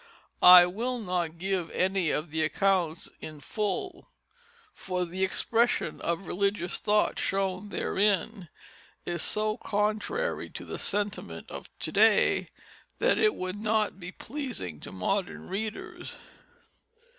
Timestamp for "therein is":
7.69-9.21